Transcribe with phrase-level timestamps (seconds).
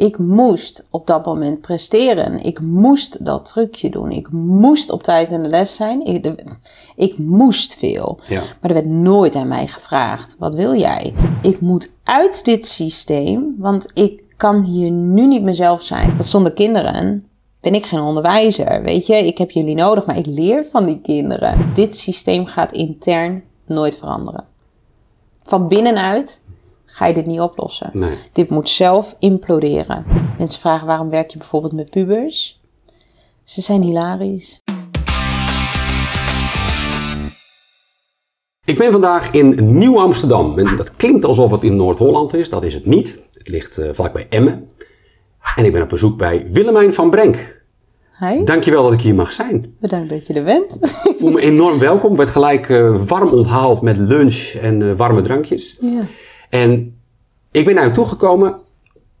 [0.00, 2.42] Ik moest op dat moment presteren.
[2.42, 4.10] Ik moest dat trucje doen.
[4.10, 6.04] Ik moest op tijd in de les zijn.
[6.06, 6.44] Ik, de-
[6.96, 8.18] ik moest veel.
[8.28, 8.40] Ja.
[8.40, 11.14] Maar er werd nooit aan mij gevraagd: wat wil jij?
[11.42, 16.16] Ik moet uit dit systeem, want ik kan hier nu niet mezelf zijn.
[16.16, 17.26] Dat zonder kinderen
[17.60, 18.82] ben ik geen onderwijzer.
[18.82, 21.70] Weet je, ik heb jullie nodig, maar ik leer van die kinderen.
[21.74, 24.44] Dit systeem gaat intern nooit veranderen.
[25.42, 26.40] Van binnenuit
[26.92, 27.90] ga je dit niet oplossen.
[27.92, 28.14] Nee.
[28.32, 30.04] Dit moet zelf imploderen.
[30.38, 32.60] Mensen vragen waarom werk je bijvoorbeeld met pubers?
[33.44, 34.60] Ze zijn hilarisch.
[38.64, 40.58] Ik ben vandaag in Nieuw-Amsterdam.
[40.58, 42.50] En dat klinkt alsof het in Noord-Holland is.
[42.50, 43.18] Dat is het niet.
[43.32, 44.68] Het ligt eh, vlakbij Emmen.
[45.56, 47.58] En ik ben op bezoek bij Willemijn van Brenk.
[48.18, 49.74] Hi, Dankjewel dat ik hier mag zijn.
[49.80, 50.78] bedankt dat je er bent.
[51.04, 52.10] Ik voel me enorm welkom.
[52.10, 55.76] Ik werd gelijk eh, warm onthaald met lunch en eh, warme drankjes.
[55.80, 56.02] ja.
[56.50, 57.00] En
[57.50, 58.58] ik ben naar je toegekomen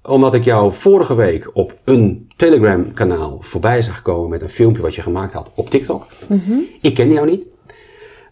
[0.02, 4.82] omdat ik jou vorige week op een Telegram kanaal voorbij zag komen met een filmpje
[4.82, 6.06] wat je gemaakt had op TikTok.
[6.80, 7.46] Ik kende jou niet.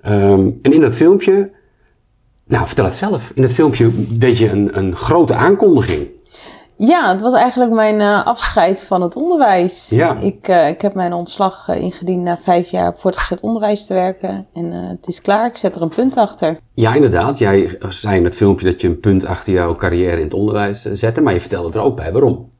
[0.00, 1.50] Ehm, en in dat filmpje,
[2.44, 3.32] nou vertel het zelf.
[3.34, 6.08] In dat filmpje deed je een, een grote aankondiging.
[6.78, 9.88] Ja, het was eigenlijk mijn eh, afscheid van het onderwijs.
[9.88, 10.14] Ja.
[10.14, 13.94] Ik, eh, ik heb mijn ontslag eh, ingediend na vijf jaar op voortgezet onderwijs te
[13.94, 14.46] werken.
[14.52, 16.58] En het is klaar, ik zet er een punt achter.
[16.74, 17.38] Ja, inderdaad.
[17.38, 20.82] Jij zei in het filmpje dat je een punt achter jouw carrière in het onderwijs
[20.82, 22.50] zette, maar je vertelde er ook bij waarom.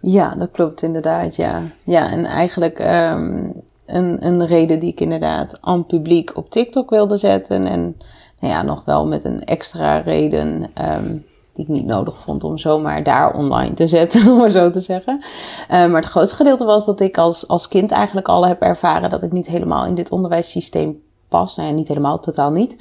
[0.00, 1.62] Ja, dat klopt inderdaad, ja.
[1.84, 3.50] Ja, en eigenlijk ehm,
[3.86, 7.66] een, een reden die ik inderdaad aan publiek op TikTok wilde zetten.
[7.66, 7.96] En
[8.40, 11.16] nou ja, nog wel met een extra reden ehm,
[11.58, 15.20] ik niet nodig vond om zomaar daar online te zetten, om maar zo te zeggen.
[15.68, 19.10] Eh, maar het grootste gedeelte was dat ik als, als kind eigenlijk al heb ervaren
[19.10, 21.56] dat ik niet helemaal in dit onderwijssysteem pas.
[21.56, 22.76] Nou ja, niet helemaal, totaal niet.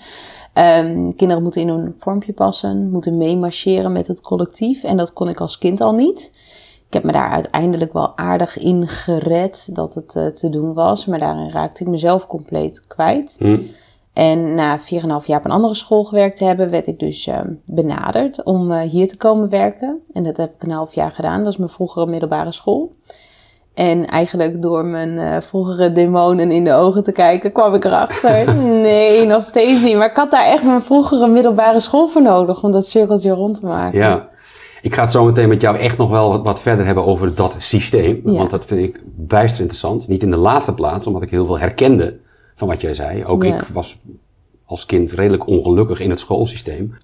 [0.53, 4.83] Ehm, kinderen moeten in een vormpje passen, moeten meemarcheren met het collectief.
[4.83, 6.31] En dat kon ik als kind al niet.
[6.87, 11.05] Ik heb me daar uiteindelijk wel aardig in gered dat het eh, te doen was.
[11.05, 13.35] Maar daarin raakte ik mezelf compleet kwijt.
[13.39, 13.59] Hm?
[14.17, 14.85] En na 4,5
[15.25, 18.89] jaar op een andere school gewerkt te hebben, werd ik dus eh, benaderd om eh,
[18.89, 19.99] hier te komen werken.
[20.13, 21.43] En dat heb ik een half jaar gedaan.
[21.43, 22.95] Dat is mijn vroegere middelbare school.
[23.73, 28.55] En eigenlijk door mijn eh, vroegere demonen in de ogen te kijken, kwam ik erachter.
[28.87, 29.95] Nee, nog steeds niet.
[29.95, 33.59] Maar ik had daar echt mijn vroegere middelbare school voor nodig om dat cirkeltje rond
[33.59, 33.99] te maken.
[33.99, 34.27] Ja.
[34.81, 37.35] Ik ga het zo meteen met jou echt nog wel wat- wat verder hebben over
[37.35, 38.21] dat systeem.
[38.25, 38.37] Ja.
[38.37, 40.07] Want dat vind ik bijster interessant.
[40.07, 42.17] Niet in de laatste plaats, omdat ik heel veel herkende
[42.57, 43.25] van wat jij zei.
[43.25, 43.55] Ook Ja.
[43.55, 43.99] ik was
[44.65, 46.95] als kind redelijk ongelukkig in het schoolsysteem.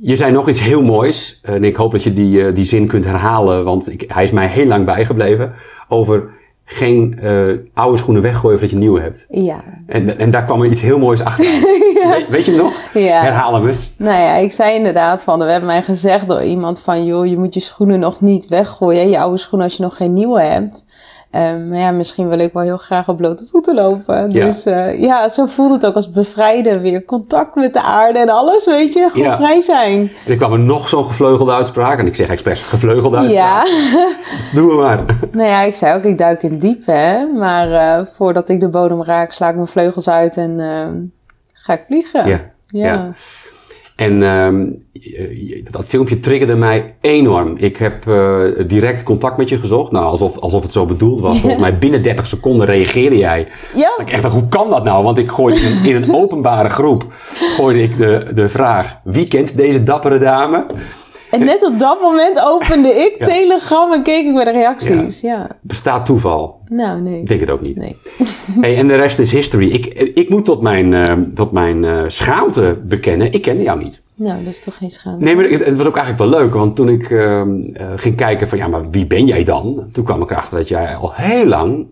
[0.00, 1.40] Je zei nog iets heel moois.
[1.42, 4.30] En ik hoop dat je die, eh, die zin kunt herhalen, want ik, hij is
[4.30, 5.54] mij heel lang bijgebleven.
[5.88, 6.30] Over
[6.64, 9.26] geen eh, oude schoenen weggooien voordat je nieuwe hebt.
[9.28, 9.64] Ja.
[9.86, 11.44] En, en daar kwam er iets heel moois achter.
[12.14, 12.90] weet, weet je nog?
[12.94, 13.20] Ja.
[13.20, 13.94] Herhaal hem eens.
[13.98, 17.38] Nou ja, ik zei inderdaad van, er werd mij gezegd door iemand van, joh, je
[17.38, 20.84] moet je schoenen nog niet weggooien, je oude schoenen als je nog geen nieuwe hebt.
[21.30, 24.30] Ehm, maar ja, misschien wil ik wel heel graag op blote voeten lopen.
[24.30, 24.44] Ja.
[24.44, 26.80] Dus eh, ja, zo voelt het ook als bevrijden.
[26.80, 29.08] Weer contact met de aarde en alles, weet je.
[29.12, 29.36] Gewoon Ja.
[29.36, 30.00] vrij zijn.
[30.26, 31.98] En er kwam er nog zo'n gevleugelde uitspraak.
[31.98, 33.66] En ik zeg expres gevleugelde uitspraak.
[33.66, 34.10] Ja.
[34.54, 35.04] Doen we maar.
[35.32, 37.26] nou ja, ik zei ook, ik duik in diep, hè.
[37.26, 40.94] Maar eh, voordat ik de bodem raak, sla ik mijn vleugels uit en ehm,
[41.52, 42.28] ga ik vliegen.
[42.28, 43.12] Ja, ja.
[43.98, 47.56] En ehm, je- dat filmpje triggerde mij enorm.
[47.56, 49.92] Ik heb eh, direct contact met je gezocht.
[49.92, 51.40] Nou, alsof, alsof het zo bedoeld was.
[51.40, 53.48] Volgens mij binnen 30 seconden reageerde jij.
[53.74, 53.98] Ja.
[54.00, 55.04] Ik echt dacht, hoe kan dat nou?
[55.04, 57.04] Want ik gooide in, in een openbare groep
[57.56, 59.00] gooide ik de, de vraag...
[59.04, 60.66] Wie kent deze dappere dame?
[61.30, 63.26] En net op dat moment opende ik Ja.
[63.26, 65.20] Telegram en keek ik bij de reacties.
[65.20, 65.46] Ja.
[65.60, 66.60] Bestaat toeval?
[66.68, 67.20] Nou, nee.
[67.20, 67.76] Ik denk het ook niet.
[67.76, 67.96] Nee.
[68.60, 69.70] Hey, en de rest is history.
[69.70, 74.00] Ik, ik moet tot mijn, eh, tot mijn eh, schaamte bekennen, ik kende jou niet.
[74.14, 75.24] Nou, dat is toch geen schaamte.
[75.24, 78.16] Nee, maar het, het was ook eigenlijk wel leuk, want toen ik ehm, eh, ging
[78.16, 79.88] kijken van, ja, maar wie ben jij dan?
[79.92, 81.86] Toen kwam ik erachter dat jij al heel lang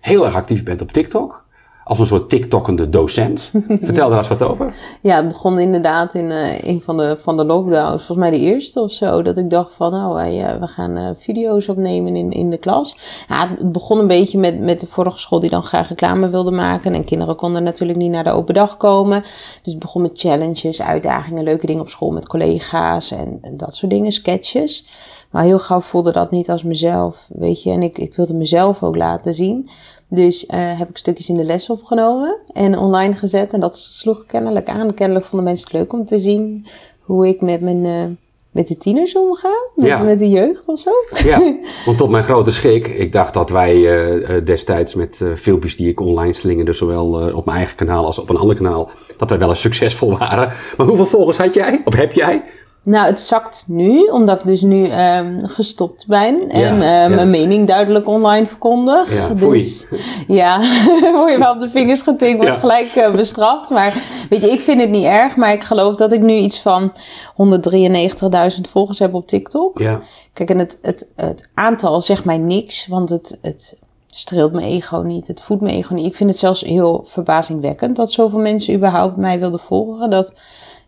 [0.00, 1.41] heel erg actief bent op TikTok.
[1.84, 3.50] Als een soort TikTokkende docent.
[3.82, 4.74] Vertel daar eens wat over.
[5.00, 8.04] Ja, het begon inderdaad in eh, een van de, van de lockdowns.
[8.04, 9.22] Volgens mij de eerste of zo.
[9.22, 12.58] Dat ik dacht van, nou, wij, eh, we gaan eh, video's opnemen in, in de
[12.58, 12.96] klas.
[13.28, 16.50] Ja, het begon een beetje met, met de vorige school die dan graag reclame wilde
[16.50, 16.94] maken.
[16.94, 19.20] En kinderen konden natuurlijk niet naar de open dag komen.
[19.62, 23.74] Dus het begon met challenges, uitdagingen, leuke dingen op school met collega's en, en dat
[23.74, 24.86] soort dingen, sketches.
[25.30, 27.70] Maar heel gauw voelde dat niet als mezelf, weet je.
[27.70, 29.68] En ik, ik wilde mezelf ook laten zien.
[30.14, 33.52] Dus eh, heb ik stukjes in de les opgenomen en online gezet.
[33.52, 34.94] En dat sloeg kennelijk aan.
[34.94, 36.66] Kennelijk vonden mensen het leuk om te zien
[37.00, 38.04] hoe ik met, mijn, eh,
[38.50, 39.50] met de tieners omga.
[39.74, 40.02] Met, Ja.
[40.02, 40.90] met de jeugd of zo.
[41.24, 41.38] Ja,
[41.86, 45.88] want tot mijn grote schrik, ik dacht dat wij eh, eh, destijds met filmpjes die
[45.88, 49.38] ik online slingerde, zowel op mijn eigen kanaal als op een ander kanaal, dat wij
[49.38, 50.52] wel eens succesvol waren.
[50.76, 51.80] Maar hoeveel volgers had jij?
[51.84, 52.42] Of heb jij?
[52.84, 57.14] Nou, het zakt nu, omdat ik dus nu ehm, gestopt ben en Ja, eh, ja.
[57.14, 59.14] mijn mening duidelijk online verkondig.
[59.14, 59.86] Ja, dus
[60.28, 60.58] ja,
[61.12, 62.58] word je wel op de vingers getikt, wordt Ja.
[62.58, 63.70] gelijk eh, bestraft.
[63.70, 66.60] Maar weet je, ik vind het niet erg, maar ik geloof dat ik nu iets
[66.60, 66.92] van
[67.36, 69.78] 193.000 volgers heb op TikTok.
[69.78, 70.00] Ja,
[70.32, 73.76] Kijk, en het, het, het aantal zegt mij niks, want het, het
[74.10, 75.26] streelt mijn ego niet.
[75.26, 76.06] Het voedt mijn ego niet.
[76.06, 80.10] Ik vind het zelfs heel verbazingwekkend dat zoveel mensen überhaupt mij wilden volgen.
[80.10, 80.34] Dat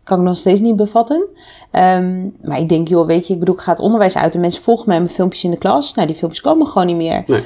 [0.05, 1.25] kan ik nog steeds niet bevatten.
[1.71, 4.39] Ehm, maar ik denk, joh, weet je, ik bedoel, ik ga het onderwijs uit en
[4.39, 5.93] mensen volgen mij mijn filmpjes in de klas.
[5.93, 7.23] Nou, die filmpjes komen gewoon niet meer.
[7.27, 7.43] nee.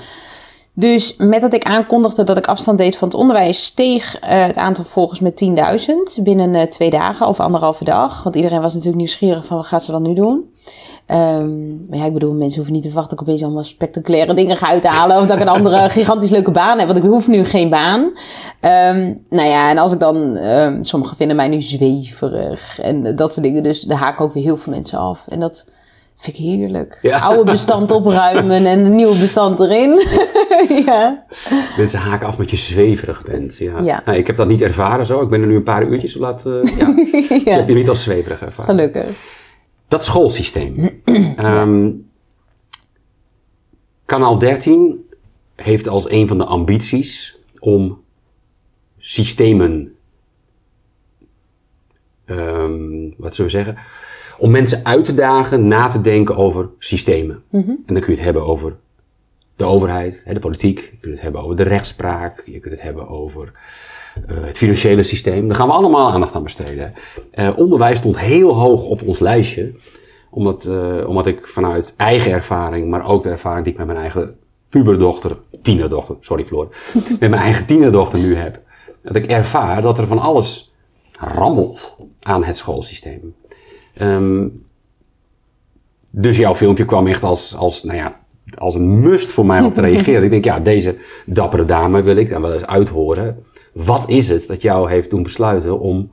[0.80, 4.58] Dus met dat ik aankondigde dat ik afstand deed van het onderwijs, steeg eh, het
[4.58, 5.44] aantal volgers met
[6.18, 8.24] 10.000 binnen eh, twee dagen of anderhalve dag.
[8.24, 10.54] Want iedereen was natuurlijk nieuwsgierig van wat gaat ze dan nu doen.
[11.06, 14.34] Ehm, maar ja, ik bedoel, mensen hoeven niet te wachten dat ik opeens allemaal spectaculaire
[14.34, 15.18] dingen ga uithalen.
[15.18, 18.12] Of dat ik een andere gigantisch leuke baan heb, want ik hoef nu geen baan.
[18.60, 23.16] Ehm, nou ja, en als ik dan, ehm, sommigen vinden mij nu zweverig en eh,
[23.16, 23.64] dat soort dingen.
[23.64, 25.26] Dus daar haken ook weer heel veel mensen af.
[25.28, 25.66] En dat
[26.20, 27.00] vind ik heerlijk.
[27.02, 27.20] Ja.
[27.20, 30.08] Oude bestand opruimen en een nieuw bestand erin.
[30.86, 31.26] ja.
[31.78, 33.58] Mensen haken af met je zweverig bent.
[33.58, 33.80] Ja.
[33.82, 34.02] Ja.
[34.04, 35.22] Nou, ik heb dat niet ervaren zo.
[35.22, 36.94] Ik ben er nu een paar uurtjes op ja.
[37.30, 38.76] Ik ja, heb je niet als zweverig ervaren.
[38.76, 39.38] gelukkig.
[39.90, 41.02] Dat schoolsysteem.
[41.38, 41.92] Ehm,
[44.06, 45.10] Kanaal 13
[45.56, 48.02] heeft als een van de ambities om
[48.98, 49.96] systemen,
[52.26, 53.78] ehm, wat zullen we zeggen,
[54.38, 57.44] om mensen uit te dagen na te denken over systemen.
[57.52, 58.76] En dan kun je het hebben over
[59.56, 63.08] de overheid, de politiek, je kunt het hebben over de rechtspraak, je kunt het hebben
[63.08, 63.52] over
[64.28, 65.48] het financiële systeem.
[65.48, 66.94] Daar gaan we allemaal aandacht aan besteden.
[67.32, 69.74] Eh, onderwijs stond heel hoog op ons lijstje,
[70.30, 74.00] omdat, eh, omdat ik vanuit eigen ervaring, maar ook de ervaring die ik met mijn
[74.00, 74.36] eigen
[74.70, 76.68] puberdochter, tienerdochter, sorry Floor,
[77.20, 78.60] met mijn eigen tienerdochter nu heb,
[79.02, 80.74] dat ik ervaar dat er van alles
[81.20, 83.36] rammelt aan het schoolsysteem.
[83.94, 84.48] Ehm,
[86.12, 88.20] dus jouw filmpje kwam echt als, als, nou ja,
[88.58, 90.24] als een must voor mij om te reageren.
[90.24, 93.44] ik denk, ja, deze dappere dame wil ik dan wel eens uithoren.
[93.86, 96.12] Wat is het dat jou heeft doen besluiten om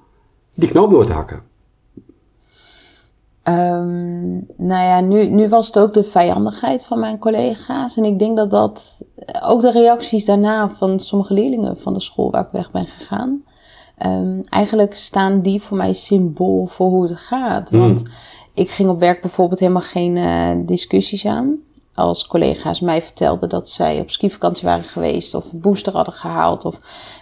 [0.54, 1.42] die knoop door te hakken?
[3.42, 7.96] Ehm, nou ja, nu, nu was het ook de vijandigheid van mijn collega's.
[7.96, 9.04] En ik denk dat dat,
[9.42, 13.44] ook de reacties daarna van sommige leerlingen van de school waar ik weg ben gegaan.
[13.98, 17.70] ehm, eigenlijk staan die voor mij symbool voor hoe het gaat.
[17.70, 18.02] Want
[18.54, 21.58] ik ging op werk bijvoorbeeld helemaal geen eh, discussies aan.
[21.96, 26.64] Als collega's mij vertelden dat zij op skivakantie waren geweest of een booster hadden gehaald.
[26.64, 26.74] Of,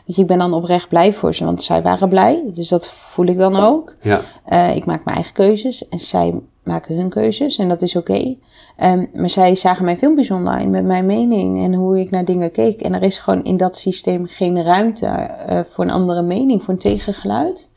[0.06, 2.42] weet je, ik ben dan oprecht blij voor ze, want zij waren blij.
[2.54, 3.96] Dus dat voel ik dan ook.
[4.02, 7.96] Ja, Eh, ik maak mijn eigen keuzes en zij maken hun keuzes en dat is
[7.96, 8.36] oké.
[8.76, 12.52] Ehm, maar zij zagen mijn filmpjes online met mijn mening en hoe ik naar dingen
[12.52, 12.80] keek.
[12.80, 16.72] En er is gewoon in dat systeem geen ruimte eh, voor een andere mening, voor
[16.72, 17.70] een tegengeluid.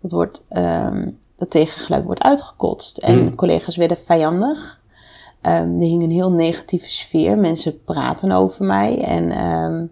[0.00, 3.34] Dat, wordt, ehm, dat tegengeluid wordt uitgekotst en Mm.
[3.34, 4.80] collega's werden vijandig.
[5.46, 7.38] Ehm, er hing een heel negatieve sfeer.
[7.38, 9.86] Mensen praten over mij en ehm,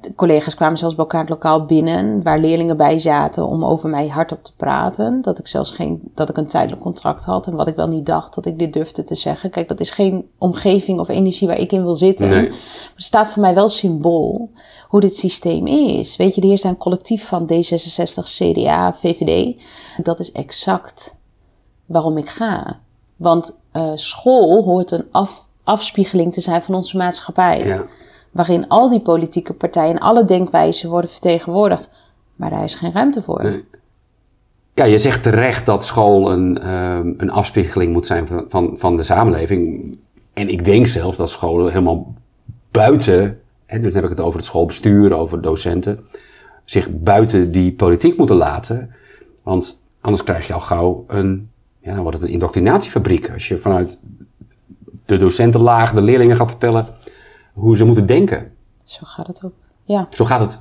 [0.00, 3.88] de collega's kwamen zelfs bij elkaar het lokaal binnen, waar leerlingen bij zaten om over
[3.88, 5.22] mij hardop te praten.
[5.22, 8.06] Dat ik zelfs geen, dat ik een tijdelijk contract had en wat ik wel niet
[8.06, 9.50] dacht dat ik dit durfde te zeggen.
[9.50, 12.26] Kijk, dat is geen omgeving of energie waar ik in wil zitten.
[12.26, 12.42] Nee.
[12.42, 12.58] Maar
[12.94, 14.50] het staat voor mij wel symbool
[14.88, 16.16] hoe dit systeem is.
[16.16, 19.62] Weet je, er heerst een collectief van D66, CDA, VVD.
[20.02, 21.16] Dat is exact
[21.86, 22.80] waarom ik ga.
[23.16, 27.82] Want eh, school hoort een af, afspiegeling te zijn van onze maatschappij ja.
[28.30, 31.90] waarin al die politieke partijen en alle denkwijzen worden vertegenwoordigd.
[32.36, 33.42] Maar daar is geen ruimte voor.
[33.42, 33.64] Nee.
[34.74, 38.96] Ja, je zegt terecht dat school een, ehm, een afspiegeling moet zijn van, van, van
[38.96, 39.98] de samenleving.
[40.32, 42.14] En ik denk zelfs dat scholen helemaal
[42.70, 46.06] buiten, hè, dus dan heb ik het over het schoolbestuur, over docenten,
[46.64, 48.94] zich buiten die politiek moeten laten.
[49.42, 51.50] Want anders krijg je al gauw een,
[51.82, 53.30] ja, dan wordt het een indoctrinatiefabriek.
[53.30, 54.00] Als je vanuit
[55.06, 56.86] de docentenlaag de leerlingen gaat vertellen
[57.52, 58.52] hoe ze moeten denken.
[58.82, 59.52] Zo gaat het ook.
[59.84, 60.58] Ja, Zo gaat het.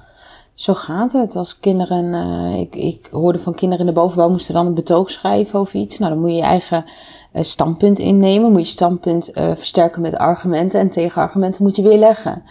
[0.53, 1.35] zo gaat het.
[1.35, 5.11] Als kinderen, eh, ik, ik hoorde van kinderen in de bovenbouw moesten dan een betoog
[5.11, 5.97] schrijven over iets.
[5.97, 6.85] Nou, dan moet je je eigen
[7.31, 8.51] eh, standpunt innemen.
[8.51, 10.79] Moet je standpunt eh, versterken met argumenten.
[10.79, 12.43] En tegenargumenten moet je weer leggen.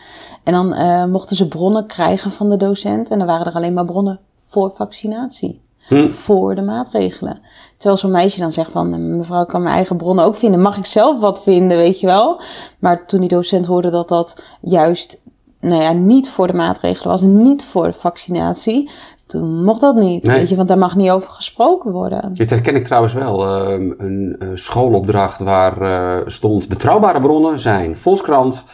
[0.44, 3.10] En dan mochten ze bronnen krijgen van de docent.
[3.10, 5.60] En dan waren er alleen maar bronnen voor vaccinatie.
[5.90, 6.10] Hm.
[6.10, 7.40] Voor de maatregelen.
[7.76, 10.60] Terwijl zo'n meisje dan zegt van, mevrouw ik kan mijn eigen bronnen ook vinden.
[10.62, 12.40] Mag ik zelf wat vinden, weet je wel?
[12.78, 15.20] Maar toen die docent hoorde dat dat juist,
[15.60, 17.22] nou ja, niet voor de maatregelen was.
[17.22, 18.90] En niet voor de vaccinatie.
[19.26, 20.36] Toen mocht dat niet, Nee.
[20.38, 20.56] weet je.
[20.56, 22.34] Want daar mag niet over gesproken worden.
[22.34, 23.46] Dit herken ik trouwens wel.
[23.46, 28.64] Ehm, een eh, schoolopdracht waar eh, stond betrouwbare bronnen zijn Volkskrant,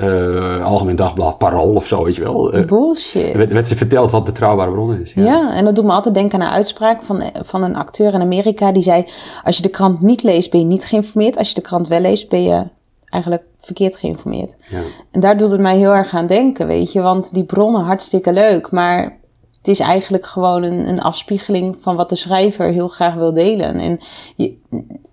[0.00, 2.56] uh, Algemeen Dagblad, Parool of zo, weet je wel.
[2.56, 3.36] Uh, Bullshit.
[3.36, 5.12] Werd, werd, ze verteld wat betrouwbare bron is.
[5.12, 5.24] Ja.
[5.24, 5.54] ja.
[5.54, 8.72] en dat doet me altijd denken aan een uitspraak van, van een acteur in Amerika.
[8.72, 9.06] Die zei,
[9.44, 11.38] als je de krant niet leest, ben je niet geïnformeerd.
[11.38, 12.64] Als je de krant wel leest, ben je
[13.08, 14.56] eigenlijk verkeerd geïnformeerd.
[14.70, 14.80] Ja.
[15.10, 17.00] En daar doet het mij heel erg aan denken, weet je.
[17.00, 18.70] Want die bronnen, hartstikke leuk.
[18.70, 19.18] Maar
[19.66, 23.78] het is eigenlijk gewoon een, een afspiegeling van wat de schrijver heel graag wil delen.
[23.78, 23.98] En
[24.36, 24.56] je,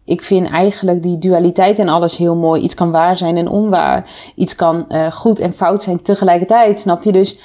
[0.06, 2.62] ik vind eigenlijk die dualiteit in alles heel mooi.
[2.62, 4.10] Iets kan waar zijn en onwaar.
[4.36, 7.12] Iets kan uh, goed en fout zijn tegelijkertijd, snap je?
[7.12, 7.38] Dus...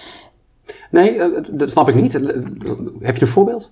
[0.91, 2.13] Nee, dat snap ik niet.
[2.13, 3.71] Heb je een voorbeeld?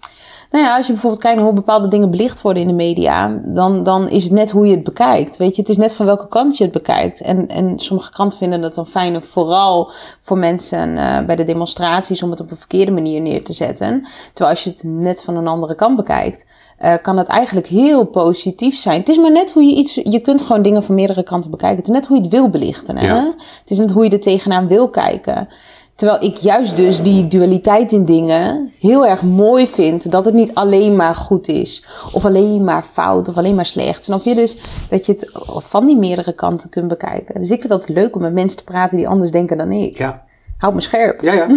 [0.50, 3.40] Nou ja, als je bijvoorbeeld kijkt naar hoe bepaalde dingen belicht worden in de media,
[3.44, 5.36] dan, dan is het net hoe je het bekijkt.
[5.36, 7.20] Weet je, het is net van welke kant je het bekijkt.
[7.20, 12.22] En, en sommige kranten vinden dat dan fijn, vooral voor mensen uh, bij de demonstraties,
[12.22, 14.06] om het op een verkeerde manier neer te zetten.
[14.32, 16.46] Terwijl als je het net van een andere kant bekijkt,
[16.80, 18.98] uh, kan het eigenlijk heel positief zijn.
[18.98, 19.94] Het is maar net hoe je iets.
[19.94, 21.78] Je kunt gewoon dingen van meerdere kanten bekijken.
[21.78, 22.96] Het is net hoe je het wil belichten.
[22.96, 23.06] Hè?
[23.06, 23.34] Ja.
[23.60, 25.48] Het is net hoe je er tegenaan wil kijken.
[25.96, 30.10] Terwijl ik juist dus die dualiteit in dingen heel erg mooi vind.
[30.10, 31.84] Dat het niet alleen maar goed is.
[32.12, 33.28] Of alleen maar fout.
[33.28, 34.04] Of alleen maar slecht.
[34.04, 34.34] Snap je?
[34.34, 37.40] Dus dat je het van die meerdere kanten kunt bekijken.
[37.40, 39.98] Dus ik vind dat leuk om met mensen te praten die anders denken dan ik.
[39.98, 40.24] Ja.
[40.56, 41.20] Houd me scherp.
[41.20, 41.46] Ja, ja.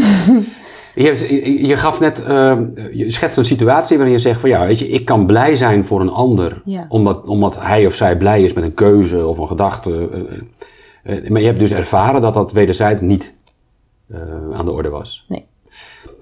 [0.96, 2.58] Je, je, gaf net, uh,
[2.94, 5.86] je schetst een situatie waarin je zegt van ja, weet je, ik kan blij zijn
[5.86, 6.62] voor een ander.
[6.66, 6.86] Ja.
[6.90, 10.10] Omdat, omdat hij of zij blij is met een keuze of een gedachte.
[11.04, 13.34] Uh, uh, maar je hebt dus ervaren dat dat wederzijds niet
[14.12, 14.20] uh,
[14.54, 15.26] aan de orde was.
[15.28, 15.46] Nee.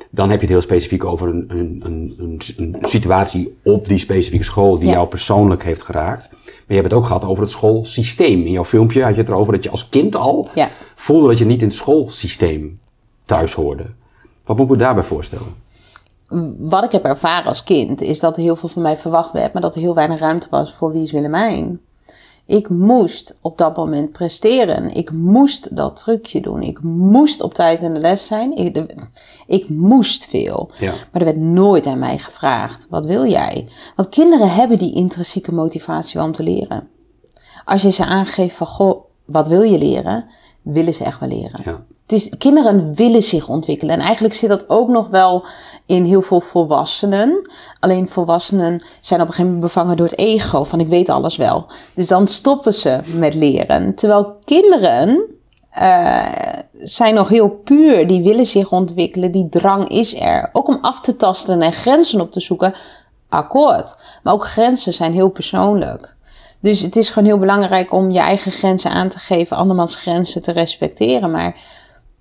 [0.10, 4.44] Dan heb je het heel specifiek over een, een, een, een situatie op die specifieke
[4.44, 6.30] school die jou persoonlijk heeft geraakt.
[6.32, 8.46] Maar je hebt het ook gehad over het schoolsysteem.
[8.46, 10.70] In jouw filmpje had je het erover dat je als kind al ja.
[10.96, 12.80] voelde dat je niet in het schoolsysteem
[13.26, 13.86] thuis hoorde.
[14.46, 15.56] Wat moet ik me daarbij voorstellen?
[16.58, 19.62] Wat ik heb ervaren als kind is dat heel veel van mij verwacht werd, maar
[19.62, 21.80] dat er heel weinig ruimte was voor wie is Willemijn.
[22.48, 24.94] Ik moest op dat moment presteren.
[24.94, 26.62] Ik moest dat trucje doen.
[26.62, 28.56] Ik moest op tijd in de les zijn.
[28.56, 28.86] Ik,
[29.48, 30.72] ik moest veel.
[30.80, 30.92] Ja.
[30.92, 33.68] Maar er werd nooit aan mij gevraagd: wat wil jij?
[33.96, 36.88] Want kinderen hebben die intrinsieke motivatie om te leren.
[37.66, 40.26] Als je ze aangeeft van: goh, wat wil je leren?
[40.68, 41.62] Willen ze echt wel leren.
[41.64, 41.84] Ja.
[42.02, 43.96] Het is, kinderen willen zich ontwikkelen.
[43.96, 45.46] En eigenlijk zit dat ook nog wel
[45.86, 47.50] in heel veel volwassenen.
[47.80, 51.36] Alleen volwassenen zijn op een gegeven moment bevangen door het ego van ik weet alles
[51.36, 51.66] wel.
[51.94, 53.96] Dus dan stoppen ze met leren.
[53.96, 55.26] Terwijl kinderen
[55.82, 56.26] uh,
[56.74, 58.08] zijn nog heel puur.
[58.08, 59.32] Die willen zich ontwikkelen.
[59.32, 60.50] Die drang is er.
[60.54, 62.74] Ook om af te tasten en grenzen op te zoeken.
[63.30, 63.96] Akkoord.
[64.24, 66.16] Maar ook grenzen zijn heel persoonlijk.
[66.68, 70.42] Dus het is gewoon heel belangrijk om je eigen grenzen aan te geven, andermans grenzen
[70.42, 71.32] te respecteren.
[71.32, 71.60] Maar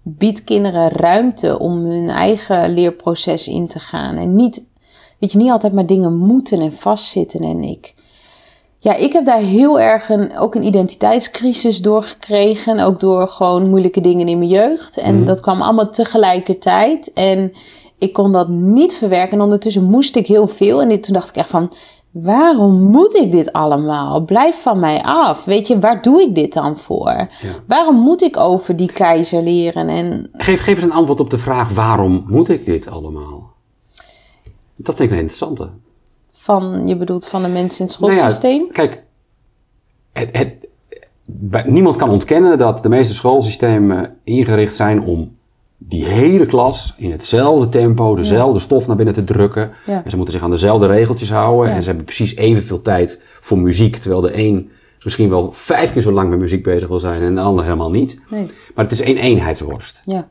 [0.03, 4.17] bied kinderen ruimte om hun eigen leerproces in te gaan.
[4.17, 4.65] En niet,
[5.19, 7.41] weet je, niet altijd maar dingen moeten en vastzitten.
[7.41, 7.95] En ik,
[8.79, 12.81] ja, ik heb daar heel erg een, ook een identiteitscrisis door gekregen.
[12.81, 14.97] Ook door gewoon moeilijke dingen in mijn jeugd.
[14.97, 15.27] En mhm.
[15.27, 17.13] dat kwam allemaal tegelijkertijd.
[17.13, 17.53] En
[17.99, 19.39] ik kon dat niet verwerken.
[19.39, 20.83] En ondertussen moest ik heel veel.
[20.83, 21.73] En dit, toen dacht ik echt van,
[22.23, 24.25] waarom moet ik dit allemaal?
[24.25, 25.45] Blijf van mij af.
[25.45, 27.29] Weet je, waar doe ik dit dan voor?
[27.67, 29.89] Waarom moet ik over die keizer leren?
[29.89, 30.29] En...
[30.33, 33.53] Geef, geef eens een antwoord op de vraag: waarom moet ik dit allemaal?
[34.77, 35.69] Dat vind ik een interessante.
[36.33, 38.59] Van, je bedoelt van de mensen in het schoolsysteem?
[38.59, 39.05] Nou ja, kijk,
[40.13, 45.37] het, het, niemand kan ontkennen dat de meeste schoolsystemen ingericht zijn om
[45.79, 49.71] die hele klas in hetzelfde tempo, dezelfde stof naar binnen te drukken.
[49.87, 51.73] En ze moeten zich aan dezelfde regeltjes houden.
[51.73, 53.97] En ze hebben precies evenveel tijd voor muziek.
[53.97, 54.71] Terwijl de een
[55.05, 57.91] misschien wel vijf keer zo lang met muziek bezig wil zijn en de ander helemaal
[57.91, 58.21] niet.
[58.31, 58.51] Nee.
[58.75, 60.03] Maar het is één eenheidsworst.
[60.05, 60.29] Ja.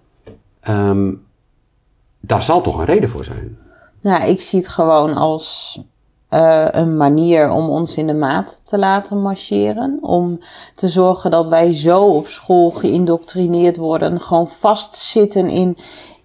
[0.69, 1.23] Um,
[2.19, 3.57] daar zal toch een reden voor zijn?
[4.01, 5.79] Nou, ik zie het gewoon als
[6.29, 9.97] uh, een manier om ons in de maat te laten marcheren.
[10.01, 10.39] Om
[10.75, 14.21] te zorgen dat wij zo op school geïndoctrineerd worden.
[14.21, 15.77] Gewoon vastzitten in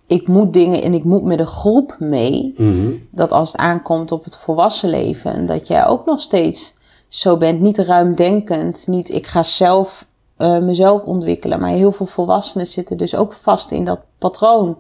[0.07, 2.55] ik moet dingen en ik moet met een groep mee.
[2.57, 6.75] Mm Dat als het aankomt op het volwassen leven, dat jij ook nog steeds
[7.09, 7.61] zo bent.
[7.61, 10.07] Niet ruimdenkend, niet ik ga zelf
[10.39, 11.61] uh, mezelf ontwikkelen.
[11.61, 14.77] Maar heel veel volwassenen zitten dus ook vast in dat patroon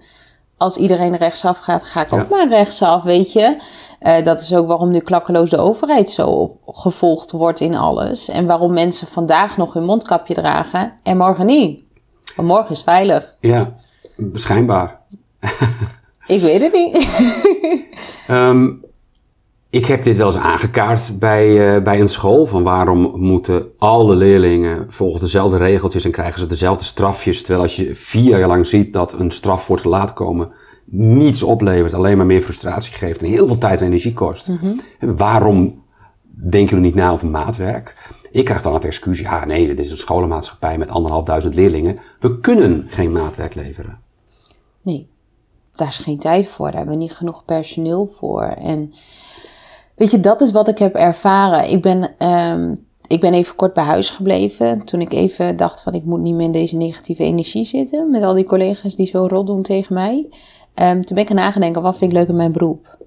[0.60, 3.60] als iedereen rechtsaf gaat, ga ik ook maar rechtsaf, weet je.
[4.00, 8.28] Uh, dat is ook waarom nu klakkeloos de overheid zo gevolgd wordt in alles.
[8.28, 11.82] En waarom mensen vandaag nog hun mondkapje dragen en morgen niet.
[12.36, 13.34] Want morgen is veilig.
[13.40, 13.72] Ja,
[14.32, 15.00] schijnbaar.
[16.26, 17.08] ik weet het niet.
[18.30, 18.84] um,
[19.70, 22.46] ik heb dit wel eens aangekaart bij, uh, bij een school.
[22.46, 27.40] Van waarom moeten alle leerlingen volgens dezelfde regeltjes en krijgen ze dezelfde strafjes.
[27.40, 30.52] Terwijl als je vier jaar lang ziet dat een straf voor te laat komen
[30.90, 34.48] niets oplevert, alleen maar meer frustratie geeft en heel veel tijd en energie kost.
[34.48, 35.16] Mm -hmm.
[35.16, 35.82] Waarom
[36.32, 37.96] denken jullie niet na over maatwerk?
[38.30, 41.98] Ik krijg dan het excuus, ja nee, dit is een scholenmaatschappij met anderhalfduizend leerlingen.
[42.20, 43.98] We kunnen geen maatwerk leveren.
[44.82, 45.08] Nee,
[45.74, 46.66] daar is geen tijd voor.
[46.66, 48.42] Daar hebben we niet genoeg personeel voor.
[48.42, 48.92] En
[49.94, 51.70] weet je, dat is wat ik heb ervaren.
[51.70, 52.74] Ik ben, um,
[53.06, 54.84] ik ben even kort bij huis gebleven.
[54.84, 58.10] Toen ik even dacht van ik moet niet meer in deze negatieve energie zitten.
[58.10, 60.26] Met al die collega's die zo rot doen tegen mij.
[60.74, 62.98] Um, toen ben ik gaan nagedenken, wat vind ik leuk in mijn beroep?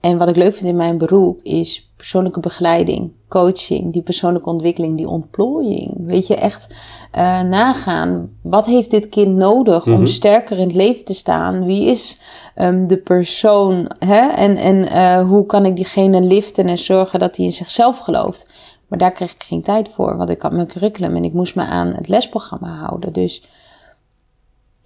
[0.00, 4.96] En wat ik leuk vind in mijn beroep is persoonlijke begeleiding, coaching, die persoonlijke ontwikkeling,
[4.96, 5.94] die ontplooiing.
[5.96, 6.74] Weet je, echt
[7.14, 8.30] uh, nagaan.
[8.42, 10.06] Wat heeft dit kind nodig om mhm.
[10.06, 11.64] sterker in het leven te staan?
[11.64, 12.20] Wie is
[12.56, 13.90] um, de persoon?
[13.98, 14.26] Hè?
[14.26, 18.48] En, en uh, hoe kan ik diegene liften en zorgen dat hij in zichzelf gelooft?
[18.88, 21.54] Maar daar kreeg ik geen tijd voor, want ik had mijn curriculum en ik moest
[21.54, 23.12] me aan het lesprogramma houden.
[23.12, 23.42] Dus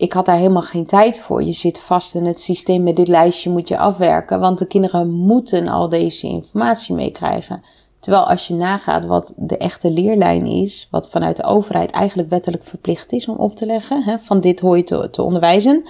[0.00, 1.42] ik had daar helemaal geen tijd voor.
[1.42, 5.10] Je zit vast in het systeem met dit lijstje moet je afwerken, want de kinderen
[5.10, 7.62] moeten al deze informatie meekrijgen.
[7.98, 12.64] Terwijl als je nagaat wat de echte leerlijn is, wat vanuit de overheid eigenlijk wettelijk
[12.64, 15.88] verplicht is om op te leggen, hè, van dit hoor je te, te onderwijzen,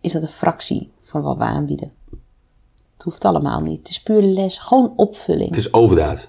[0.00, 1.92] is dat een fractie van wat we aanbieden.
[2.92, 3.78] Het hoeft allemaal niet.
[3.78, 5.48] Het is puur les, gewoon opvulling.
[5.48, 6.28] Het is overdaad.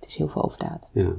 [0.00, 0.90] Het is heel veel overdaad.
[0.92, 1.10] Ja.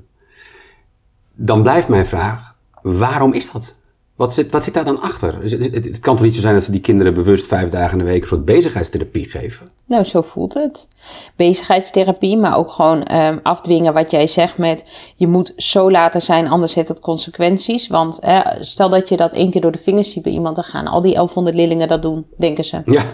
[1.34, 3.74] Dan blijft mijn vraag, waarom is dat?
[4.21, 5.41] Wat zit, wat zit daar dan achter?
[5.41, 8.11] Het, kan toch niet zo zijn dat ze die kinderen bewust vijf dagen in de
[8.11, 9.69] week een soort bezigheidstherapie geven?
[9.85, 10.87] Nou, zo voelt het.
[11.35, 14.85] Bezigheidstherapie, maar ook gewoon um, afdwingen wat jij zegt met
[15.15, 17.87] je moet zo laten zijn, anders heeft dat consequenties.
[17.87, 20.65] Want eh, stel dat je dat één keer door de vingers ziet bij iemand, dan
[20.65, 22.81] gaan al die 1100 leerlingen dat doen, denken ze.
[22.85, 23.05] Ja.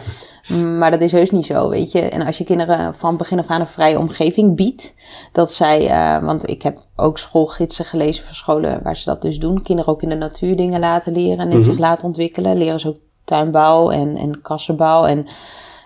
[0.77, 2.01] Maar dat is heus niet zo, weet je.
[2.01, 4.93] En als je kinderen van begin af aan een vrije omgeving biedt,
[5.31, 9.39] dat zij, uh, want ik heb ook schoolgidsen gelezen van scholen waar ze dat dus
[9.39, 9.61] doen.
[9.61, 12.57] Kinderen ook in de natuur dingen laten leren en mm zich laten ontwikkelen.
[12.57, 15.25] Leren ze ook tuinbouw en, en kassenbouw en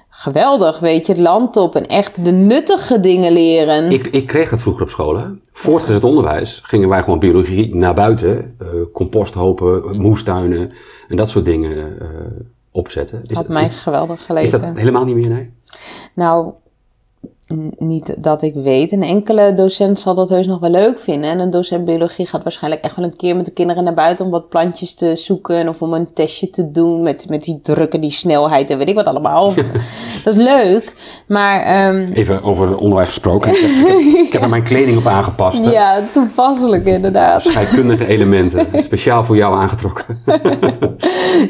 [0.09, 3.91] geweldig, weet je, het land op en echt de nuttige dingen leren.
[3.91, 5.21] Ik, ik kreeg dat vroeger op school.
[5.53, 8.55] Voortgezet onderwijs gingen wij gewoon biologie naar buiten.
[8.61, 10.71] Uh, composthopen, moestuinen
[11.07, 12.07] en dat soort dingen uh,
[12.81, 13.21] opzetten.
[13.23, 14.59] Is Had mij geweldig gelegen.
[14.59, 15.53] Is dat helemaal niet meer, nee?
[16.15, 16.53] Nou,
[17.77, 18.91] niet dat ik weet.
[18.91, 21.29] Een enkele docent zal dat heus nog wel leuk vinden.
[21.29, 24.25] En een docent biologie gaat waarschijnlijk echt wel een keer met de kinderen naar buiten
[24.25, 25.67] om wat plantjes te zoeken.
[25.67, 28.95] Of om een testje te doen met, met die drukken, die snelheid en weet ik
[28.95, 29.53] wat allemaal.
[30.23, 30.93] dat is leuk.
[31.27, 32.11] Maar, um...
[32.13, 33.51] Even over onderwijs gesproken.
[33.51, 35.65] ik, heb, er mijn kleding op aangepast.
[35.65, 37.43] Ja, toepasselijk inderdaad.
[37.43, 38.67] Scheikundige elementen.
[38.83, 40.05] Speciaal voor jou aangetrokken.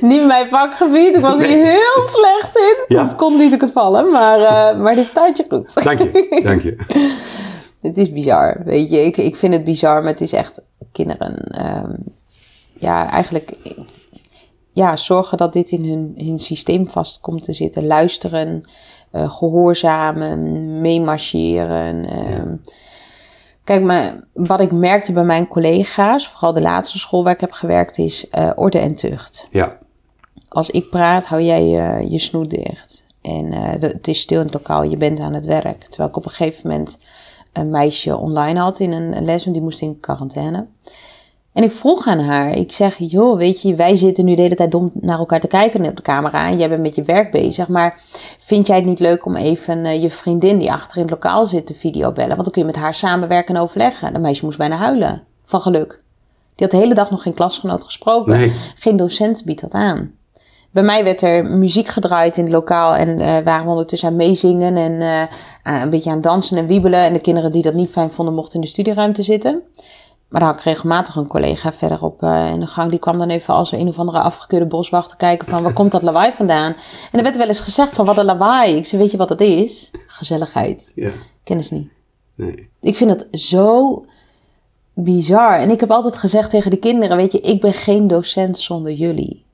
[0.02, 1.16] niet mijn vakgebied.
[1.16, 2.98] Ik was hier heel slecht in.
[2.98, 3.08] Ja.
[3.18, 4.12] kon niet ik het vallen.
[4.12, 5.74] Maar, uh, maar dit staat je goed.
[5.98, 6.76] Dank je, dank je.
[7.88, 9.06] het is bizar, weet je.
[9.06, 11.66] Ik, ik vind het bizar, maar het is echt kinderen...
[11.66, 11.96] Um,
[12.74, 13.54] ja, eigenlijk...
[14.74, 17.88] Ja, zorgen dat dit in hun, hun systeem vast komt te zitten.
[17.88, 18.62] Luisteren,
[19.12, 22.04] uh, gehoorzamen, meemarcheren.
[22.04, 22.54] Uh,
[23.64, 27.52] Kijk, maar wat ik merkte bij mijn collega's, vooral de laatste school waar ik heb
[27.52, 29.48] gewerkt, is uh, orde en tucht.
[29.50, 29.78] Ja.
[30.50, 33.06] Als ik praat, hou jij je, je snoet dicht.
[33.22, 35.84] En uh, het is stil in het lokaal, je bent aan het werk.
[35.84, 36.98] Terwijl ik op een gegeven moment
[37.54, 40.68] een meisje online had in een les, want die moest in quarantaine.
[41.54, 44.56] En ik vroeg aan haar, ik zeg, joh, weet je, wij zitten nu de hele
[44.56, 47.32] tijd dom naar elkaar te kijken op de camera en jij bent met je werk
[47.32, 48.00] bezig, maar
[48.38, 51.46] vind jij het niet leuk om even uh, je vriendin die achter in het lokaal
[51.46, 52.30] zit te videobellen?
[52.30, 54.14] Want dan kun je met haar samenwerken en overleggen.
[54.14, 56.02] Dat meisje moest bijna huilen, van geluk.
[56.56, 58.38] Die had de hele dag nog geen klasgenoot gesproken.
[58.38, 58.52] Nee.
[58.80, 60.12] Geen docent biedt dat aan.
[60.72, 64.16] Bij mij werd er muziek gedraaid in het lokaal en uh, waren we ondertussen aan
[64.16, 67.00] meezingen en uh, een beetje aan dansen en wiebelen.
[67.00, 69.62] En de kinderen die dat niet fijn vonden, mochten in de studieruimte zitten.
[70.28, 72.90] Maar dan had ik regelmatig een collega verderop uh, in de gang.
[72.90, 76.02] Die kwam dan even als een of andere afgekeurde boswachter kijken van waar komt dat
[76.02, 76.76] lawaai vandaan.
[77.12, 78.76] En er werd wel eens gezegd van wat een lawaai.
[78.76, 79.92] Ik zei, weet je wat dat is?
[80.08, 80.92] Gezelligheid.
[80.96, 81.12] Ja.
[81.44, 81.90] Kennis niet.
[82.36, 82.70] Nee.
[82.82, 84.06] Ik vind het zo
[84.94, 85.60] bizar.
[85.60, 88.92] En ik heb altijd gezegd tegen de kinderen, weet je, ik ben geen docent zonder
[88.92, 89.46] jullie.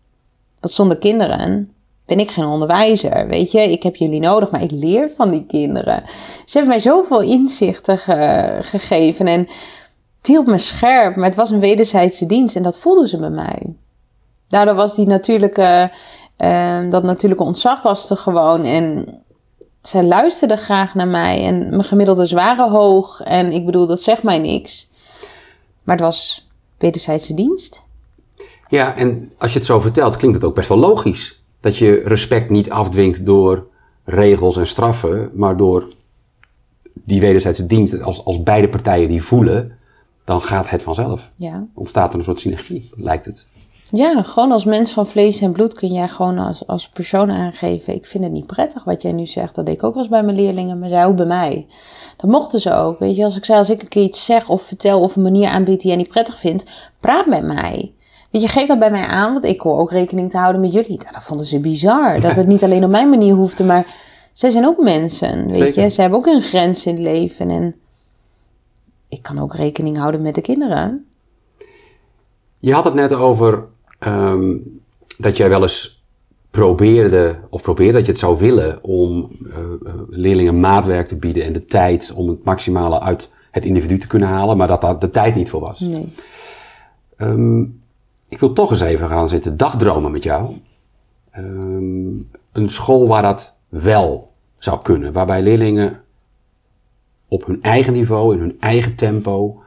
[0.59, 1.71] Want zonder kinderen
[2.05, 3.27] ben ik geen onderwijzer.
[3.27, 6.03] Weet je, ik heb jullie nodig, maar ik leer van die kinderen.
[6.45, 7.97] Ze hebben mij zoveel inzichten
[8.63, 9.39] gegeven en
[10.17, 13.29] het hield me scherp, maar het was een wederzijdse dienst en dat voelden ze bij
[13.29, 13.75] mij.
[14.47, 15.91] Daardoor was die natuurlijke,
[16.37, 19.07] uh, dat natuurlijke ontzag was er gewoon en
[19.81, 24.23] zij luisterden graag naar mij en mijn gemiddeldes waren hoog en ik bedoel, dat zegt
[24.23, 24.87] mij niks.
[25.83, 27.85] Maar het was wederzijdse dienst.
[28.69, 31.43] Ja, en als je het zo vertelt, klinkt het ook best wel logisch.
[31.61, 33.67] Dat je respect niet afdwingt door
[34.03, 35.87] regels en straffen, maar door
[36.93, 38.01] die wederzijdse dienst.
[38.01, 39.71] Als, als beide partijen die voelen,
[40.25, 41.27] dan gaat het vanzelf.
[41.35, 41.67] Ja.
[41.73, 43.45] Ontstaat er een soort synergie, lijkt het.
[43.91, 47.93] Ja, gewoon als mens van vlees en bloed kun jij gewoon als, als persoon aangeven.
[47.93, 49.55] Ik vind het niet prettig wat jij nu zegt.
[49.55, 51.65] Dat deed ik ook wel eens bij mijn leerlingen, maar zij ook bij mij.
[52.17, 52.99] Dat mochten ze ook.
[52.99, 55.21] Weet je, als ik zei, als ik een keer iets zeg of vertel of een
[55.21, 57.93] manier aanbied die jij niet prettig vindt, praat met mij.
[58.37, 60.73] Weet je, geef dat bij mij aan, want ik hoor ook rekening te houden met
[60.73, 60.97] jullie.
[60.97, 62.21] Nou, dat vonden ze bizar.
[62.21, 63.95] Dat het niet alleen op mijn manier hoefde, maar
[64.33, 65.47] zij zijn ook mensen.
[65.47, 65.83] Weet Zeker.
[65.83, 67.49] je, ze hebben ook een grens in het leven.
[67.49, 67.75] En
[69.09, 71.05] ik kan ook rekening houden met de kinderen.
[72.59, 73.65] Je had het net over
[73.99, 74.55] ehm,
[75.17, 76.01] dat jij wel eens
[76.51, 81.43] probeerde, of probeerde dat je het zou willen om eh, eh, leerlingen maatwerk te bieden
[81.43, 84.99] en de tijd om het maximale uit het individu te kunnen halen, maar dat daar
[84.99, 85.79] de tijd niet voor was.
[85.79, 86.13] Nee.
[87.17, 87.63] Ehm,
[88.29, 90.55] ik wil toch eens even gaan zitten dagdromen met jou.
[91.31, 92.07] Ehm,
[92.51, 96.01] een school waar dat wel zou kunnen, waarbij leerlingen
[97.27, 99.61] op hun eigen niveau, in hun eigen tempo,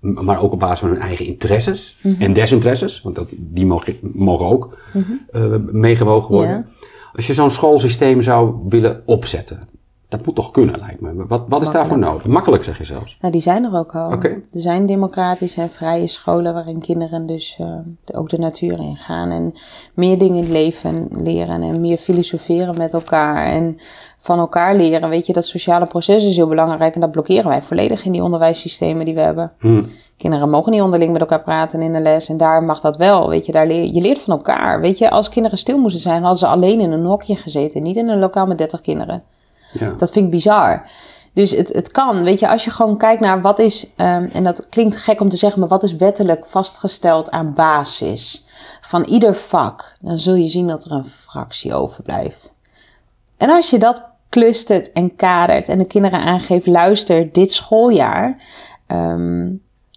[0.00, 4.46] maar ook op basis van hun eigen interesses en desinteresses, want dat, die mogen, mogen
[4.46, 4.78] ook
[5.32, 6.68] eh, meegewogen worden.
[7.12, 9.68] Als je zo'n schoolsysteem zou willen opzetten,
[10.12, 11.26] dat moet toch kunnen, lijkt me.
[11.26, 12.26] Wat, wat is daarvoor nodig?
[12.26, 13.16] Makkelijk, zeg je zelfs.
[13.20, 14.10] Nou, die zijn er ook al.
[14.54, 17.66] Er zijn democratische en vrije scholen waarin kinderen dus eh,
[18.04, 19.54] de- ook de natuur in gaan en
[19.94, 23.76] meer dingen in het leven leren en meer filosoferen met elkaar en
[24.18, 25.08] van elkaar leren.
[25.08, 28.22] Weet je, dat sociale proces is heel belangrijk en dat blokkeren wij volledig in die
[28.22, 29.52] onderwijssystemen die we hebben.
[29.58, 29.82] Hm.
[30.16, 33.28] Kinderen mogen niet onderling met elkaar praten in de les en daar mag dat wel.
[33.28, 34.80] Weet je, daar leer, je leert van elkaar.
[34.80, 37.96] Weet je, als kinderen stil moesten zijn, hadden ze alleen in een hokje gezeten, niet
[37.96, 39.22] in een lokaal met 30 kinderen.
[39.72, 39.94] Ja.
[39.98, 40.86] Dat vind ik bizar.
[41.34, 44.42] Dus het, het kan, weet je, als je gewoon kijkt naar wat is, ehm, en
[44.42, 48.46] dat klinkt gek om te zeggen, maar wat is wettelijk vastgesteld aan basis
[48.80, 52.54] van ieder vak, dan zul je zien dat er een fractie overblijft.
[53.36, 58.42] En als je dat clustert en kadert en de kinderen aangeeft, luister, dit schooljaar
[58.86, 59.50] ehm,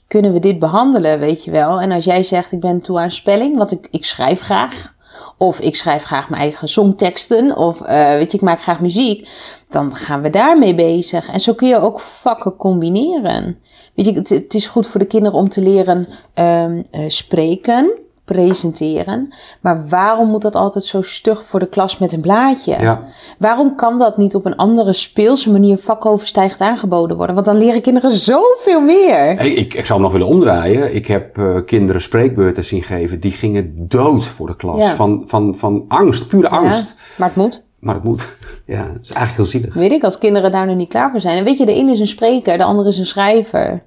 [0.08, 1.82] kunnen we dit behandelen, weet je wel.
[1.82, 4.95] En als jij zegt, ik ben toe aan spelling, want ik, ik schrijf graag.
[5.38, 7.58] Of ik schrijf graag mijn eigen songteksten.
[7.58, 9.30] Of eh, weet je, ik maak graag muziek.
[9.70, 11.30] Dan gaan we daarmee bezig.
[11.30, 13.60] En zo kun je ook vakken combineren.
[13.96, 17.92] Weet je, het, is goed voor de kinderen om te leren ehm, eh, spreken,
[18.26, 19.34] presenteren.
[19.62, 22.82] Maar waarom moet dat altijd zo stug voor de klas met een blaadje?
[22.82, 23.02] Ja.
[23.38, 27.36] Waarom kan dat niet op een andere speelse manier vakoverstijgend aangeboden worden?
[27.36, 29.38] Want dan leren kinderen zoveel meer.
[29.38, 30.96] Hey, ik, ik zou hem nog willen omdraaien.
[30.96, 33.20] Ik heb eh, kinderen spreekbeurten zien geven.
[33.20, 34.82] Die gingen dood voor de klas.
[34.82, 34.96] Ja.
[34.96, 36.88] Van, van, van angst, pure angst.
[36.98, 37.65] Ja, maar het moet.
[37.86, 38.28] Maar het moet.
[38.68, 39.74] Ja, het is eigenlijk heel zielig.
[39.74, 41.38] Weet ik, als kinderen daar nog niet klaar voor zijn.
[41.38, 43.84] En weet je, de een is een spreker, de ander is een schrijver.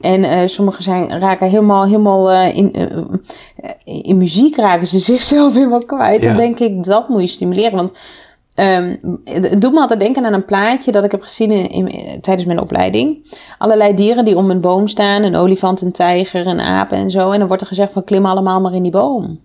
[0.00, 3.68] En eh sommigen zijn, raken helemaal, helemaal eh, in, eh,
[4.02, 6.22] in muziek raken ze zichzelf helemaal kwijt.
[6.22, 6.28] Ja.
[6.28, 7.74] Dan denk ik, dat moet je stimuleren.
[7.76, 7.98] Want
[8.54, 11.88] ehm, het het doet me altijd denken aan een plaatje dat ik heb gezien in,
[11.88, 13.34] in- tijdens mijn opleiding.
[13.58, 15.22] Allerlei dieren die om een boom staan.
[15.22, 17.30] Een olifant, een tijger, een aap en zo.
[17.30, 19.40] En dan wordt er gezegd van klim allemaal maar in die boom.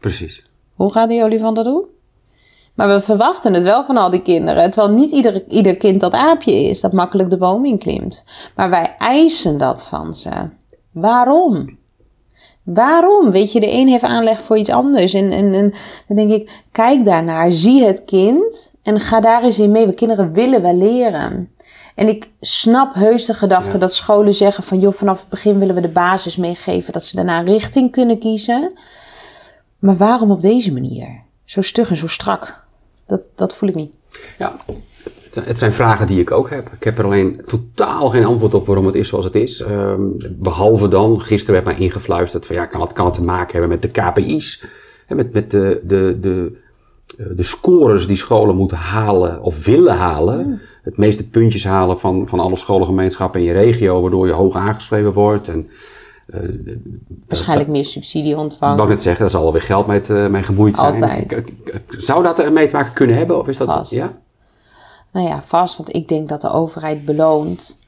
[0.00, 0.44] Precies.
[0.74, 1.84] Hoe gaat die olifant dat doen?
[2.78, 4.70] Maar we verwachten het wel van al die kinderen.
[4.70, 8.24] Terwijl niet ieder, ieder kind dat aapje is, dat makkelijk de boom inklimt.
[8.54, 10.30] Maar wij eisen dat van ze.
[10.92, 11.78] Waarom?
[12.62, 13.30] Waarom?
[13.30, 15.14] Weet je, de een heeft aanleg voor iets anders.
[15.14, 15.74] En, en, en
[16.06, 19.86] dan denk ik, kijk daarnaar, zie het kind en ga daar eens in mee.
[19.86, 21.50] We kinderen willen wel leren.
[21.94, 23.78] En ik snap heus de gedachte Ja.
[23.78, 24.78] dat scholen zeggen van...
[24.78, 26.92] joh, vanaf het begin willen we de basis meegeven...
[26.92, 28.72] dat ze daarna richting kunnen kiezen.
[29.78, 31.22] Maar waarom op deze manier?
[31.44, 32.66] Zo stug en zo strak.
[33.08, 33.90] Dat, dat voel ik niet.
[34.38, 34.56] Ja,
[35.40, 36.72] het zijn, vragen die ik ook heb.
[36.72, 39.60] Ik heb er alleen totaal geen antwoord op waarom het is zoals het is.
[39.60, 40.02] Ehm,
[40.36, 43.68] behalve dan, gisteren werd mij ingefluisterd van ja, kan het, kan het te maken hebben
[43.68, 44.64] met de KPI's?
[45.06, 46.58] Hè, met met de, de, de,
[47.16, 50.60] eh, de scores die scholen moeten halen of willen halen.
[50.82, 55.12] Het meeste puntjes halen van, van alle scholengemeenschappen in je regio, waardoor je hoog aangeschreven
[55.12, 55.48] wordt.
[55.48, 55.68] En,
[57.28, 58.88] Waarschijnlijk meer subsidie ik wou ontvangen.
[58.88, 60.92] net zeggen, daar zal alweer geld mee, te, mee gemoeid zijn.
[61.02, 61.20] Altijd.
[61.22, 63.38] Ik- ik- ik- Zou dat ermee te maken kunnen hebben?
[63.38, 63.94] Of is dat, Vast.
[63.94, 64.12] Ja?
[65.12, 65.76] Nou ja, vast.
[65.76, 67.78] Want ik denk dat de overheid beloont...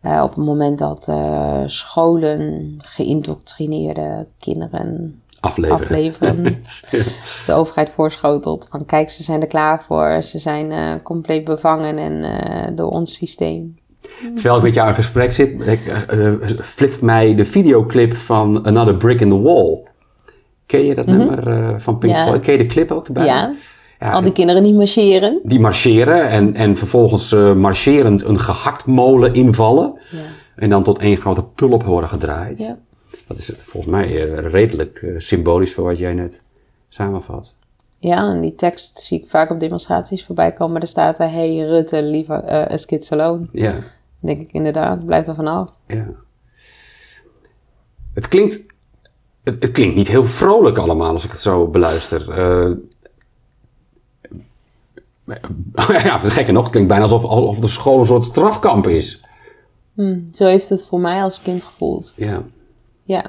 [0.00, 5.82] eh, op het moment dat eh, scholen geïndoctrineerde kinderen Afleveren.
[5.84, 6.42] afleveren.
[7.46, 10.22] De overheid voorschotelt van kijk, ze zijn er klaar voor.
[10.22, 13.78] Ze zijn eh, compleet bevangen en eh, door ons systeem.
[14.34, 18.64] Terwijl ik met jou in gesprek zit, ik, eh, eh, flitst mij de videoclip van
[18.64, 19.82] Another Brick in the Wall.
[20.66, 22.24] Ken je dat nummer eh, van Pink Ja.
[22.24, 22.40] Floyd?
[22.40, 23.24] Ken je de clip ook erbij?
[23.24, 23.54] Ja,
[24.00, 25.40] Ja, al die kinderen niet marcheren.
[25.42, 29.98] Die marcheren en, en vervolgens marcherend een gehaktmolen invallen.
[30.10, 30.18] Ja.
[30.56, 32.58] En dan tot één grote pulp worden gedraaid.
[32.58, 32.78] Ja.
[33.26, 36.42] Dat is volgens mij redelijk symbolisch voor wat jij net
[36.88, 37.54] samenvat.
[38.00, 40.72] Ja, en die tekst zie ik vaak op demonstraties voorbij komen.
[40.72, 43.46] Maar er staat er, hey Rutte, liever eh as kids alone.
[43.52, 43.72] Ja.
[43.72, 43.80] Dan
[44.20, 45.70] denk ik inderdaad, blijf er vanaf.
[45.86, 46.08] Ja.
[48.14, 48.60] Het klinkt,
[49.44, 52.30] het, het klinkt niet heel vrolijk allemaal als ik het zo beluister.
[52.30, 52.70] Eh,
[56.04, 59.20] ja, gekker nog, het klinkt bijna alsof, alsof de school een soort strafkamp is.
[59.94, 62.12] Hm, zo heeft het voor mij als kind gevoeld.
[62.16, 62.42] Ja.
[63.02, 63.24] Ja.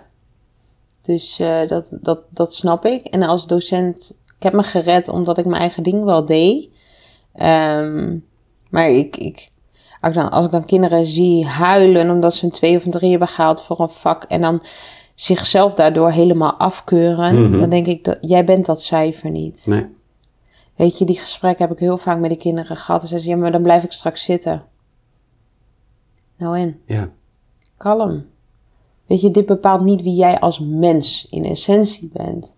[1.01, 3.05] Dus eh, dat, dat, dat snap ik.
[3.05, 6.69] En als docent, ik heb me gered omdat ik mijn eigen ding wel deed.
[7.33, 8.17] Ehm,
[8.69, 9.49] maar ik, ik,
[10.01, 12.91] als, ik dan, als ik dan kinderen zie huilen omdat ze een twee of een
[12.91, 14.61] drie hebben gehaald voor een vak en dan
[15.15, 17.57] zichzelf daardoor helemaal afkeuren, Mhm.
[17.57, 19.63] dan denk ik dat jij bent dat cijfer niet.
[19.65, 19.85] Nee.
[20.75, 23.01] Weet je, die gesprekken heb ik heel vaak met de kinderen gehad.
[23.01, 24.63] En ze zeggen, ja, maar dan blijf ik straks zitten.
[26.37, 27.09] Nou en, Ja.
[27.77, 28.25] kalm.
[29.05, 32.55] Weet je, dit bepaalt niet wie jij als mens in essentie bent.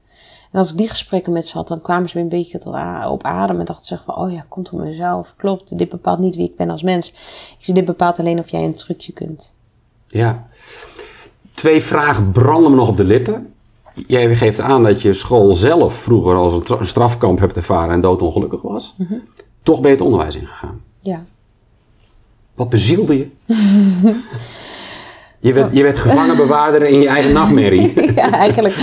[0.51, 2.75] En als ik die gesprekken met ze had, dan kwamen ze weer een beetje tot
[3.09, 3.59] op adem.
[3.59, 5.33] En dachten ze van, oh ja, komt door mezelf.
[5.37, 7.13] Klopt, dit bepaalt niet wie ik ben als mens.
[7.59, 9.53] Ik dit bepaalt alleen of jij een trucje kunt.
[10.07, 10.47] Ja.
[11.51, 13.53] Twee vragen branden me nog op de lippen.
[14.07, 17.93] Jij geeft aan dat je school zelf vroeger als een, tra- een strafkamp hebt ervaren
[17.93, 18.95] en doodongelukkig was.
[19.63, 20.81] Toch ben je het onderwijs ingegaan.
[20.99, 21.25] Ja.
[22.53, 23.29] Wat bezielde je?
[25.41, 28.01] je, werd, je werd gevangenbewaarder in je eigen nachtmerrie.
[28.15, 28.75] ja, eigenlijk,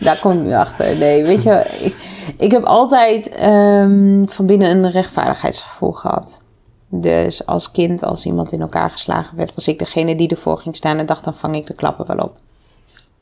[0.00, 0.96] daar kom ik nu achter.
[0.96, 1.94] Nee, weet je, ik,
[2.36, 6.40] ik heb altijd ehm, van binnen een rechtvaardigheidsgevoel gehad.
[6.88, 10.76] Dus als kind, als iemand in elkaar geslagen werd, was ik degene die ervoor ging
[10.76, 12.36] staan en dacht, dan vang ik de klappen wel op.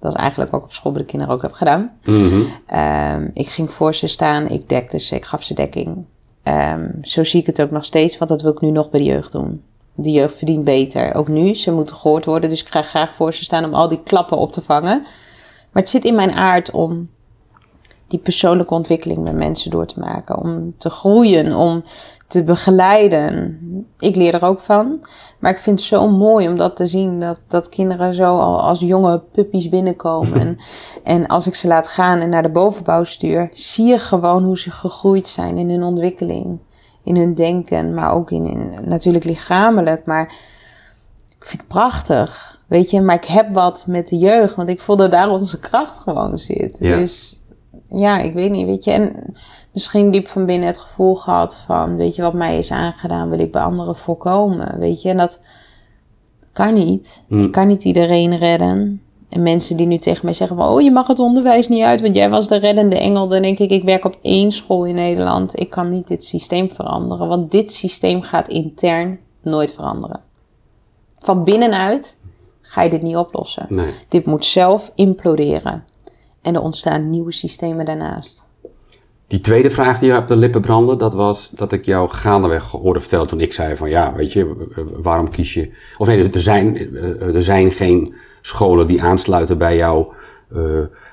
[0.00, 1.92] Dat is eigenlijk wat ik op school bij de kinderen ook heb gedaan.
[2.04, 2.42] Mhm.
[2.66, 6.04] Ehm, ik ging voor ze staan, ik dekte ze, ik gaf ze dekking.
[6.42, 9.00] Ehm, zo zie ik het ook nog steeds, want dat wil ik nu nog bij
[9.00, 9.62] de jeugd doen.
[10.02, 11.14] De jeugd verdient beter.
[11.14, 13.88] Ook nu, ze moeten gehoord worden, dus ik ga graag voor ze staan om al
[13.88, 15.00] die klappen op te vangen.
[15.72, 17.08] Maar het zit in mijn aard om
[18.06, 20.38] die persoonlijke ontwikkeling met mensen door te maken.
[20.38, 21.82] Om te groeien, om
[22.30, 23.58] te begeleiden.
[23.98, 25.04] Ik leer er ook van.
[25.38, 27.20] Maar ik vind het zo mooi om dat te zien.
[27.20, 30.40] Dat, dat kinderen zo al als jonge puppies binnenkomen.
[30.40, 30.58] en,
[31.04, 33.48] en als ik ze laat gaan en naar de bovenbouw stuur.
[33.52, 36.58] Zie je gewoon hoe ze gegroeid zijn in hun ontwikkeling.
[37.02, 37.94] In hun denken.
[37.94, 40.06] Maar ook in, in natuurlijk lichamelijk.
[40.06, 40.22] Maar
[41.38, 42.60] ik vind het prachtig.
[42.66, 44.54] Weet je, maar ik heb wat met de jeugd.
[44.54, 46.76] Want ik voel dat daar onze kracht gewoon zit.
[46.80, 46.96] Ja.
[46.98, 47.40] Dus
[47.88, 48.90] ja, ik weet niet, weet je.
[48.90, 49.34] En
[49.72, 53.38] misschien diep van binnen het gevoel gehad van, weet je, wat mij is aangedaan, wil
[53.38, 55.08] ik bij anderen voorkomen, weet je.
[55.08, 55.40] En dat
[56.52, 57.24] kan niet.
[57.28, 57.42] Hmm.
[57.42, 59.02] Ik kan niet iedereen redden.
[59.30, 62.00] En mensen die nu tegen mij zeggen van, oh, je mag het onderwijs niet uit,
[62.00, 63.28] want jij was de reddende engel.
[63.28, 65.60] Dan denk ik, ik werk op één school in Nederland.
[65.60, 70.20] Ik kan niet dit systeem veranderen, want dit systeem gaat intern nooit veranderen.
[71.18, 72.18] Van binnenuit
[72.60, 73.66] ga je dit niet oplossen.
[73.68, 73.90] Nee.
[74.08, 75.84] Dit moet zelf imploderen.
[76.42, 78.48] En er ontstaan nieuwe systemen daarnaast.
[79.26, 82.70] Die tweede vraag die je op de lippen brandde, dat was dat ik jou gaandeweg
[82.70, 84.68] hoorde vertellen toen ik zei van ja, weet je,
[85.02, 85.70] waarom kies je...
[85.98, 90.12] Of nee, er zijn, eh, er zijn geen scholen die aansluiten bij jouw
[90.54, 90.60] eh,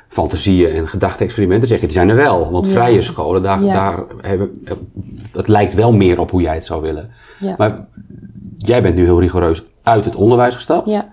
[0.08, 1.68] fantasieën en gedachte-experimenten.
[1.68, 2.52] Zeg je, die zijn er wel.
[2.52, 2.72] Want Ja.
[2.72, 3.74] vrije scholen, daar, Ja.
[3.74, 4.62] daar hebben,
[5.32, 7.12] het lijkt wel meer op hoe jij het zou willen.
[7.40, 7.56] Ja.
[7.58, 7.88] Maar
[8.58, 10.90] jij bent nu heel rigoureus uit het onderwijs gestapt.
[10.90, 11.12] Ja.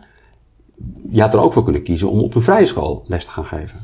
[1.11, 3.45] Je had er ook voor kunnen kiezen om op een vrije school les te gaan
[3.45, 3.81] geven.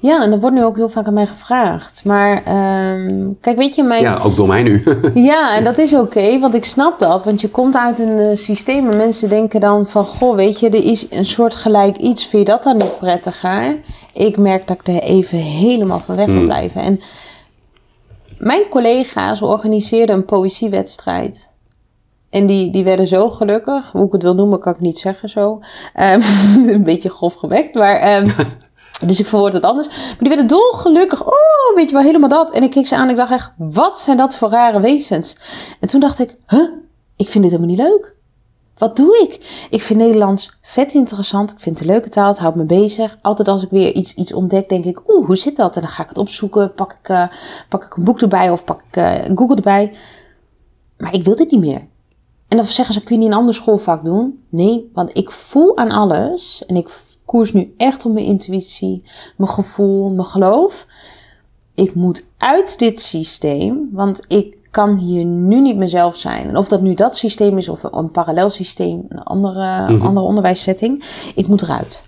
[0.00, 2.04] Ja, en dat wordt nu ook heel vaak aan mij gevraagd.
[2.04, 4.02] Maar ehm, kijk, weet je, mijn...
[4.02, 4.82] Ja, ook door mij nu.
[5.14, 7.24] Ja, en dat is oké, want ik snap dat.
[7.24, 10.04] Want je komt uit een eh, systeem en mensen denken dan van...
[10.04, 12.26] Goh, weet je, er is een soort gelijk iets.
[12.26, 13.80] Vind je dat dan niet prettiger?
[14.12, 16.44] Ik merk dat ik er even helemaal van weg wil Hmm.
[16.44, 16.80] blijven.
[16.82, 17.00] En
[18.38, 21.52] mijn collega's organiseerden een poëziewedstrijd.
[22.30, 23.92] En die, die werden zo gelukkig.
[23.92, 25.60] Hoe ik het wil noemen, kan ik niet zeggen zo.
[25.94, 26.20] Ehm,
[26.74, 27.96] een beetje grof gewekt, maar...
[27.96, 28.26] ehm,
[29.06, 29.88] dus ik verwoord het anders.
[29.88, 31.26] Maar die werden dolgelukkig.
[31.26, 32.50] Oh, weet je wel, helemaal dat.
[32.50, 35.36] En ik keek ze aan en ik dacht echt, wat zijn dat voor rare wezens?
[35.80, 36.70] En toen dacht ik, huh,
[37.16, 38.14] ik vind dit helemaal niet leuk.
[38.78, 39.66] Wat doe ik?
[39.70, 41.52] Ik vind Nederlands vet interessant.
[41.52, 42.28] Ik vind het een leuke taal.
[42.28, 43.18] Het houdt me bezig.
[43.22, 45.76] Altijd als ik weer iets, iets ontdek, denk ik, oeh, hoe zit dat?
[45.76, 46.74] En dan ga ik het opzoeken.
[46.74, 47.28] Pak ik, eh,
[47.68, 49.92] pak ik een boek erbij of pak ik eh, Google erbij.
[50.96, 51.86] Maar ik wil dit niet meer.
[52.48, 54.44] En dan zeggen ze, kun je niet een ander schoolvak doen?
[54.48, 56.64] Nee, want ik voel aan alles.
[56.66, 56.88] En ik
[57.30, 59.02] koers nu echt op mijn intuïtie,
[59.36, 60.86] mijn gevoel, mijn geloof.
[61.74, 66.48] Ik moet uit dit systeem, want ik kan hier nu niet mezelf zijn.
[66.48, 70.06] En of dat nu dat systeem is of een parallel systeem, een andere, Mhm.
[70.06, 71.04] andere onderwijssetting.
[71.34, 72.02] Ik moet eruit.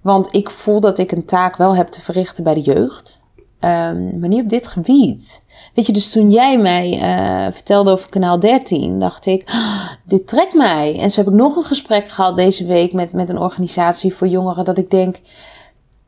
[0.00, 3.22] Want ik voel dat ik een taak wel heb te verrichten bij de jeugd.
[3.58, 5.42] Ehm, maar niet op dit gebied.
[5.74, 10.28] Weet je, dus toen jij mij eh, vertelde over kanaal 13, dacht ik, "Ah, dit
[10.28, 10.98] trekt mij.
[11.00, 14.26] En zo heb ik nog een gesprek gehad deze week met, met een organisatie voor
[14.26, 15.20] jongeren, dat ik denk,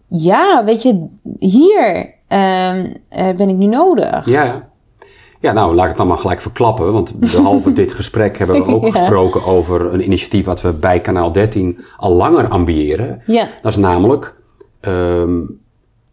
[0.08, 1.06] ja, weet je,
[1.38, 4.26] hier ehm, eh, ben ik nu nodig.
[4.26, 4.66] Ja.
[5.40, 6.92] Ja, nou, laat ik het dan maar gelijk verklappen.
[6.92, 8.90] Want behalve dit gesprek hebben we ook Ja.
[8.90, 13.22] gesproken over een initiatief wat we bij kanaal 13 al langer ambiëren.
[13.26, 14.34] Ja, Dat is namelijk
[14.80, 15.40] ehm,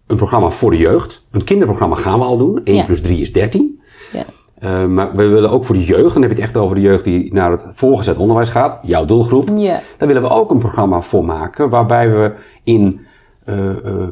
[0.07, 1.25] een programma voor de jeugd.
[1.31, 2.61] Een kinderprogramma gaan we al doen.
[2.63, 2.85] 1 Ja.
[2.85, 3.81] plus 3 is 13.
[4.13, 4.23] Ja.
[4.59, 6.81] Eh, maar we willen ook voor de jeugd, dan heb je het echt over de
[6.81, 9.49] jeugd die naar het voorgezet onderwijs gaat, jouw doelgroep.
[9.55, 9.81] Ja.
[9.97, 12.99] Daar willen we ook een programma voor maken, waarbij we in
[13.45, 14.07] eh, eh,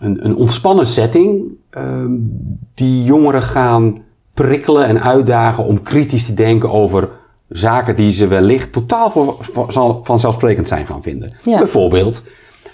[0.00, 1.42] een, een ontspannen setting
[2.74, 4.02] die jongeren gaan
[4.34, 7.08] prikkelen en uitdagen om kritisch te denken over
[7.48, 9.36] zaken die ze wellicht totaal
[10.02, 11.32] vanzelfsprekend zijn gaan vinden.
[11.42, 11.58] Ja.
[11.58, 12.22] Bijvoorbeeld,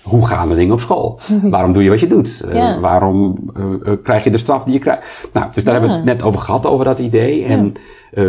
[0.09, 1.18] hoe gaan de dingen op school?
[1.42, 2.40] Waarom doe je wat je doet?
[2.53, 5.29] Eh, waarom eh, eh, krijg je de straf die je krijgt?
[5.33, 5.81] Nou, dus daar Ja.
[5.81, 7.44] hebben we het net over gehad, over dat idee.
[7.44, 7.73] En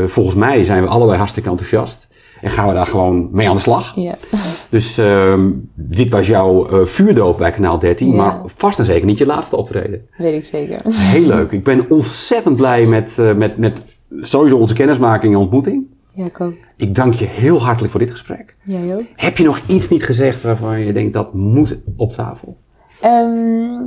[0.07, 2.07] volgens mij zijn we allebei hartstikke enthousiast.
[2.41, 3.95] En gaan we daar gewoon mee aan de slag.
[3.95, 4.15] Ja.
[4.69, 8.15] Dus ehm, dit was jouw vuurdoop bij kanaal 13, Ja.
[8.15, 10.01] maar vast en zeker niet je laatste optreden.
[10.17, 10.79] Weet ik zeker.
[10.89, 11.51] Heel leuk.
[11.51, 13.83] Ik ben ontzettend blij met, met, met
[14.21, 15.85] sowieso onze kennismaking en ontmoeting.
[16.11, 16.55] Ja, ik ook.
[16.77, 18.55] Ik dank je heel hartelijk voor dit gesprek.
[18.63, 19.05] Jij ook.
[19.15, 22.57] Heb je nog iets niet gezegd waarvan je denkt dat moet op tafel?
[23.01, 23.79] Ehm,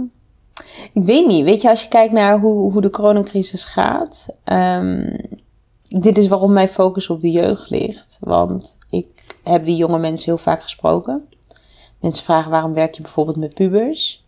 [0.93, 1.45] ik weet niet.
[1.45, 4.27] Weet je, als je kijkt naar hoe, hoe de coronacrisis gaat.
[4.45, 5.17] ehm,
[5.89, 8.19] dit is waarom mijn focus op de jeugd ligt.
[8.21, 9.07] Want ik
[9.43, 11.25] heb die jonge mensen heel vaak gesproken.
[12.01, 14.25] Mensen vragen waarom werk je bijvoorbeeld met pubers?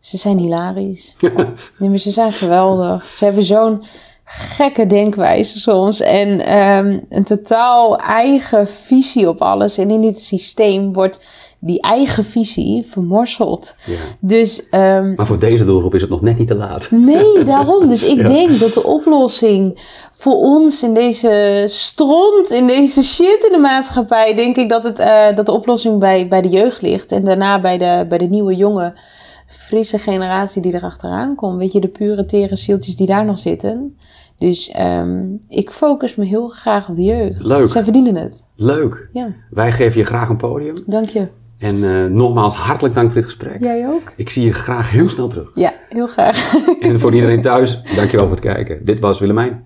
[0.00, 1.16] Ze zijn hilarisch.
[1.78, 3.12] Nee, maar ze zijn geweldig.
[3.12, 3.82] Ze hebben zo'n
[4.24, 6.00] gekke denkwijze soms.
[6.00, 9.78] En ehm, een totaal eigen visie op alles.
[9.78, 11.20] En in dit systeem wordt
[11.58, 13.74] die eigen visie vermorseld.
[13.84, 13.94] Ja.
[14.20, 16.90] Dus ehm, Maar voor deze doelgroep is het nog net niet te laat.
[16.90, 17.88] nee, daarom.
[17.88, 18.24] Dus ik Ja.
[18.24, 19.80] denk dat de oplossing
[20.12, 24.98] voor ons in deze stront, in deze shit in de maatschappij, denk ik dat, het,
[24.98, 27.12] eh, dat de oplossing bij, bij de jeugd ligt.
[27.12, 28.94] En daarna bij de, bij de nieuwe jonge,
[29.74, 31.58] frisse generatie die erachteraan komt.
[31.58, 33.96] Weet je, de pure tere zieltjes die daar nog zitten.
[34.38, 37.44] Dus ehm, ik focus me heel graag op de jeugd.
[37.44, 37.66] Leuk.
[37.68, 38.46] Zij verdienen het.
[38.54, 39.08] Leuk.
[39.12, 40.74] Ja, Wij geven je graag een podium.
[40.86, 41.26] dank je.
[41.58, 43.60] En eh, nogmaals hartelijk dank voor dit gesprek.
[43.60, 44.12] Jij ook?
[44.16, 45.50] Ik zie je graag heel snel terug.
[45.54, 46.54] Ja, heel graag.
[46.80, 48.84] En voor iedereen thuis, dankjewel voor het kijken.
[48.84, 49.64] Dit was Willemijn.